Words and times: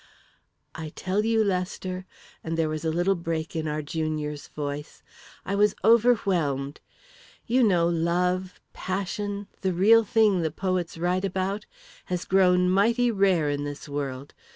"I 0.73 0.89
tell 0.95 1.23
you, 1.25 1.43
Lester," 1.43 2.07
and 2.43 2.57
there 2.57 2.69
was 2.69 2.83
a 2.83 2.89
little 2.91 3.13
break 3.13 3.55
in 3.55 3.67
our 3.67 3.83
junior's 3.83 4.47
voice, 4.47 5.03
"I 5.45 5.53
was 5.53 5.75
overwhelmed. 5.83 6.81
You 7.45 7.61
know, 7.61 7.87
love 7.87 8.59
passion 8.73 9.45
the 9.61 9.73
real 9.73 10.03
thing 10.03 10.41
the 10.41 10.49
poets 10.49 10.97
write 10.97 11.23
about 11.23 11.67
has 12.05 12.25
grown 12.25 12.67
mighty 12.67 13.11
rare 13.11 13.51
in 13.51 13.63
this 13.63 13.87
world. 13.87 14.33